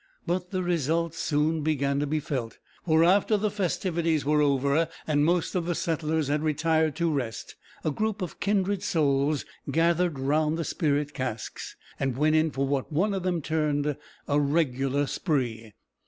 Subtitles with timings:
[0.25, 5.23] But the result soon began to be felt, for after the festivities were over, and
[5.23, 10.57] most of the settlers had retired to rest, a group of kindred souls gathered round
[10.57, 13.95] the spirit casks, and went in for what one of them termed
[14.27, 15.71] a "regular spree."